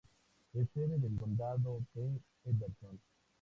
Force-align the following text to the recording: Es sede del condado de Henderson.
Es 0.55 0.67
sede 0.73 0.97
del 0.97 1.13
condado 1.15 1.83
de 1.93 2.19
Henderson. 2.45 2.99